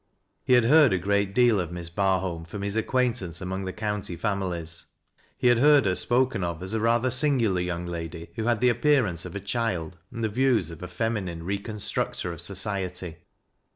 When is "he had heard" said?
0.43-0.93, 5.37-5.85